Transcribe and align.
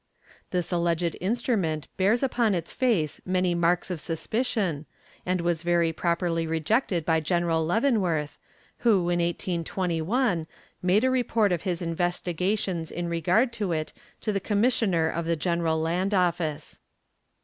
This 0.49 0.71
alleged 0.71 1.15
instrument 1.21 1.87
bears 1.95 2.23
upon 2.23 2.55
its 2.55 2.73
face 2.73 3.21
many 3.23 3.53
marks 3.53 3.91
of 3.91 4.01
suspicion, 4.01 4.87
and 5.27 5.41
was 5.41 5.61
very 5.61 5.93
properly 5.93 6.47
rejected 6.47 7.05
by 7.05 7.19
General 7.19 7.63
Leavenworth, 7.63 8.39
who, 8.79 9.01
in 9.11 9.19
1821, 9.19 10.47
made 10.81 11.03
a 11.03 11.11
report 11.11 11.51
of 11.51 11.61
his 11.61 11.83
investigations 11.83 12.89
in 12.89 13.09
regard 13.09 13.53
to 13.53 13.73
it 13.73 13.93
to 14.21 14.31
the 14.33 14.39
commissioner 14.39 15.07
of 15.07 15.27
the 15.27 15.35
general 15.35 15.77
land 15.79 16.15
office. 16.15 16.79